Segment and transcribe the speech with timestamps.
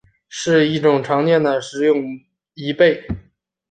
[0.29, 2.03] 是一种常见的食用
[2.55, 3.05] 贻贝。